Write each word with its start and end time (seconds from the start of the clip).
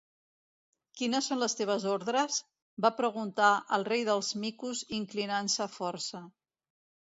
Quines 1.01 1.27
són 1.31 1.39
les 1.43 1.55
teves 1.59 1.85
ordres? 1.95 2.39
va 2.87 2.91
preguntar 3.01 3.51
el 3.79 3.87
Rei 3.91 4.07
dels 4.09 4.33
Micos 4.47 4.85
inclinant-se 5.03 5.71
força. 5.79 6.27